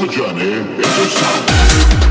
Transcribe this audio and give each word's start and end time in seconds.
a 0.00 0.06
journey 0.08 0.52
into 0.52 1.08
sound. 1.08 2.05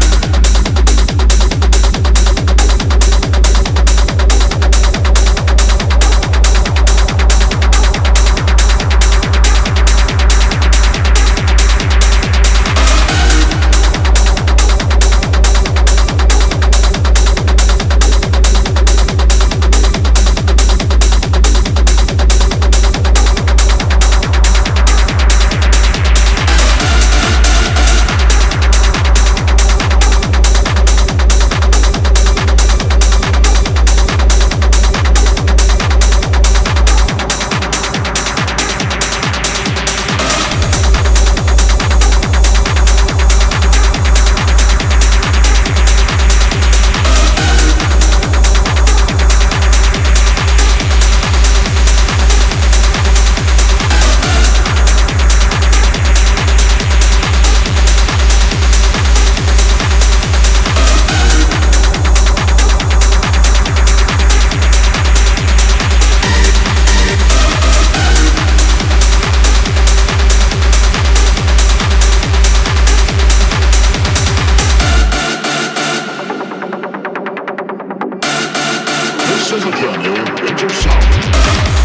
is 79.56 79.64
a 79.64 79.72
journey 79.72 80.08
into. 80.50 81.85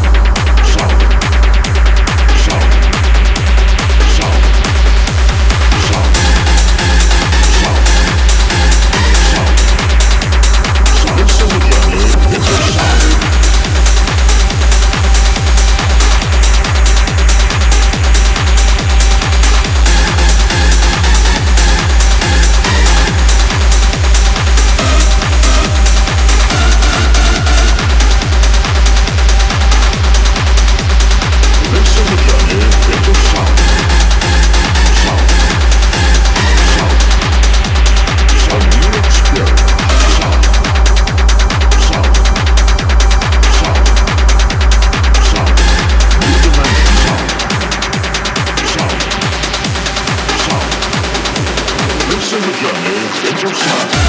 your 53.41 53.53
shot. 53.55 54.00